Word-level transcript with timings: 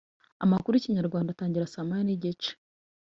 Amakuru 0.43 0.73
yikinyarwanda 0.75 1.29
atangira 1.31 1.71
saa 1.73 1.87
moya 1.87 2.03
nigice 2.05 2.51